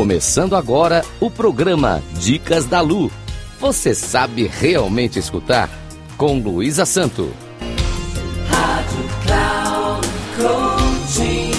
[0.00, 3.12] Começando agora o programa Dicas da Lu.
[3.60, 5.68] Você sabe realmente escutar?
[6.16, 7.30] Com Luísa Santo.
[8.48, 10.08] Rádio Cloud
[10.38, 11.50] Coaching.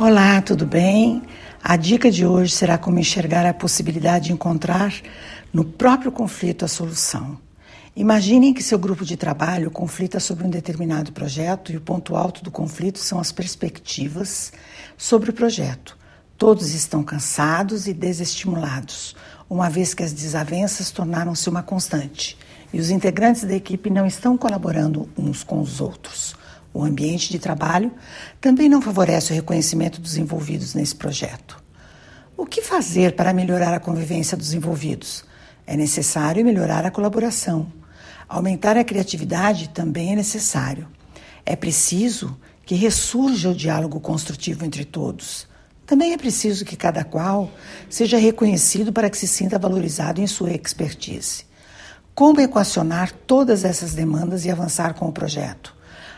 [0.00, 1.20] Olá, tudo bem?
[1.62, 4.94] A dica de hoje será como enxergar a possibilidade de encontrar
[5.52, 7.43] no próprio conflito a solução.
[7.96, 12.42] Imaginem que seu grupo de trabalho conflita sobre um determinado projeto e o ponto alto
[12.42, 14.52] do conflito são as perspectivas
[14.98, 15.96] sobre o projeto.
[16.36, 19.14] Todos estão cansados e desestimulados,
[19.48, 22.36] uma vez que as desavenças tornaram-se uma constante
[22.72, 26.34] e os integrantes da equipe não estão colaborando uns com os outros.
[26.72, 27.92] O ambiente de trabalho
[28.40, 31.62] também não favorece o reconhecimento dos envolvidos nesse projeto.
[32.36, 35.24] O que fazer para melhorar a convivência dos envolvidos?
[35.64, 37.83] É necessário melhorar a colaboração.
[38.28, 40.88] Aumentar a criatividade também é necessário.
[41.44, 45.46] É preciso que ressurja o diálogo construtivo entre todos.
[45.86, 47.50] Também é preciso que cada qual
[47.90, 51.44] seja reconhecido para que se sinta valorizado em sua expertise.
[52.14, 55.74] Como equacionar todas essas demandas e avançar com o projeto?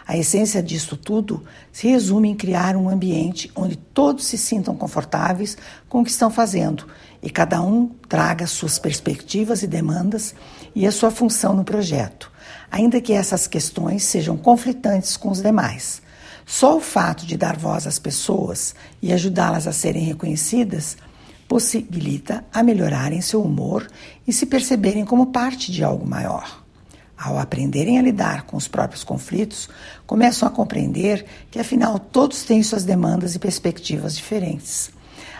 [0.06, 1.42] A essência disto tudo
[1.72, 5.58] se resume em criar um ambiente onde todos se sintam confortáveis
[5.88, 6.86] com o que estão fazendo
[7.20, 10.32] e cada um traga suas perspectivas e demandas
[10.76, 12.30] e a sua função no projeto,
[12.70, 16.02] ainda que essas questões sejam conflitantes com os demais.
[16.44, 20.98] Só o fato de dar voz às pessoas e ajudá-las a serem reconhecidas
[21.48, 23.88] possibilita a melhorarem seu humor
[24.26, 26.62] e se perceberem como parte de algo maior.
[27.16, 29.70] Ao aprenderem a lidar com os próprios conflitos,
[30.06, 34.90] começam a compreender que, afinal, todos têm suas demandas e perspectivas diferentes.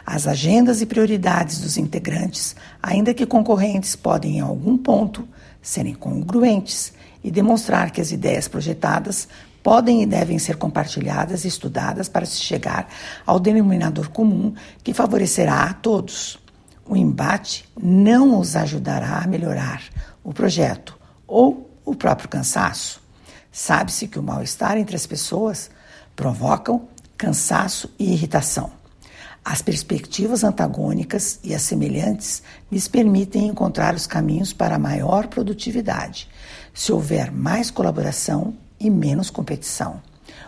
[0.06, 5.28] As agendas e prioridades dos integrantes, ainda que concorrentes, podem, em algum ponto,
[5.60, 6.92] serem congruentes
[7.24, 9.26] e demonstrar que as ideias projetadas
[9.64, 12.86] podem e devem ser compartilhadas e estudadas para se chegar
[13.26, 16.38] ao denominador comum que favorecerá a todos.
[16.88, 19.82] O embate não os ajudará a melhorar
[20.22, 20.96] o projeto
[21.26, 23.02] ou o próprio cansaço.
[23.50, 25.68] Sabe-se que o mal-estar entre as pessoas
[26.14, 26.86] provocam
[27.18, 28.75] cansaço e irritação.
[29.48, 36.28] As perspectivas antagônicas e as semelhantes lhes permitem encontrar os caminhos para maior produtividade,
[36.74, 40.02] se houver mais colaboração e menos competição.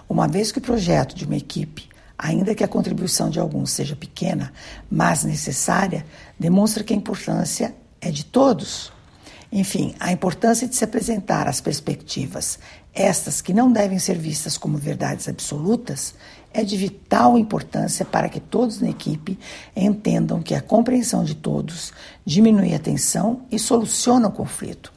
[0.08, 1.88] Uma vez que o projeto de uma equipe,
[2.18, 4.52] ainda que a contribuição de alguns seja pequena,
[4.90, 6.04] mas necessária,
[6.36, 8.92] demonstra que a importância é de todos.
[9.50, 12.58] Enfim, a importância de se apresentar as perspectivas,
[12.92, 16.14] estas que não devem ser vistas como verdades absolutas,
[16.52, 19.38] é de vital importância para que todos na equipe
[19.74, 21.92] entendam que a compreensão de todos
[22.24, 24.92] diminui a tensão e soluciona o conflito.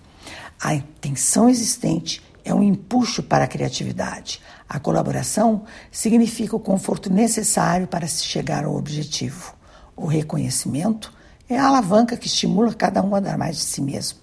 [0.59, 4.41] A tensão existente é um empuxo para a criatividade.
[4.67, 9.53] A colaboração significa o conforto necessário para se chegar ao objetivo.
[9.95, 11.13] O reconhecimento
[11.49, 14.19] é a alavanca que estimula cada um a dar mais de si mesmo.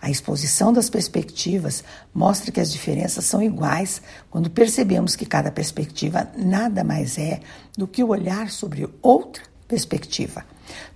[0.00, 1.82] A exposição das perspectivas
[2.14, 4.00] mostra que as diferenças são iguais
[4.30, 7.40] quando percebemos que cada perspectiva nada mais é
[7.76, 10.44] do que o olhar sobre outra perspectiva.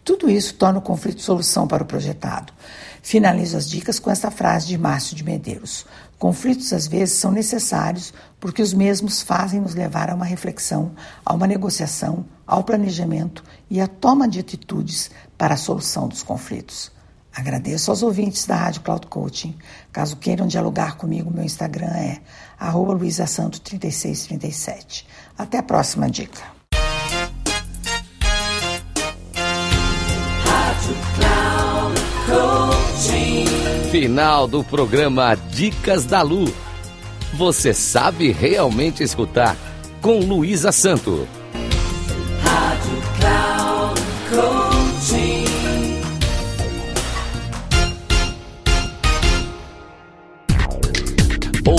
[0.05, 2.53] Tudo isso torna o conflito solução para o projetado.
[3.03, 5.85] Finalizo as dicas com esta frase de Márcio de Medeiros:
[6.19, 10.93] Conflitos às vezes são necessários porque os mesmos fazem nos levar a uma reflexão,
[11.25, 16.93] a uma negociação, ao planejamento e à toma de atitudes para a solução dos conflitos.
[17.35, 19.57] Agradeço aos ouvintes da Rádio Cloud Coaching.
[19.91, 22.21] Caso queiram dialogar comigo, meu Instagram é
[22.99, 25.05] luisasanto3637.
[25.37, 26.43] Até a próxima dica.
[33.91, 36.45] Final do programa Dicas da Lu.
[37.35, 39.57] Você sabe realmente escutar
[40.01, 41.29] com Luísa Santo.